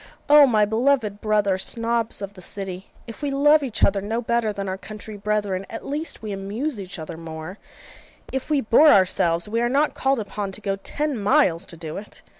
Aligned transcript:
O 0.27 0.47
my 0.47 0.65
beloved 0.65 1.21
brother 1.21 1.59
Snobs 1.59 2.23
of 2.23 2.33
the 2.33 2.41
City, 2.41 2.89
if 3.05 3.21
we 3.21 3.29
love 3.29 3.61
each 3.61 3.83
other 3.83 4.01
no 4.01 4.19
better 4.19 4.51
than 4.51 4.67
our 4.67 4.75
country 4.79 5.15
brethren, 5.15 5.63
at 5.69 5.85
least 5.85 6.23
we 6.23 6.31
amuse 6.31 6.81
each 6.81 6.97
other 6.97 7.17
more; 7.17 7.59
if 8.33 8.49
we 8.49 8.61
bore 8.61 8.89
ourselves, 8.89 9.47
we 9.47 9.61
are 9.61 9.69
not 9.69 9.93
called 9.93 10.19
upon 10.19 10.51
to 10.53 10.59
go 10.61 10.75
ten 10.77 11.19
miles 11.21 11.67
to 11.67 11.77
do 11.77 11.97
it! 11.97 12.23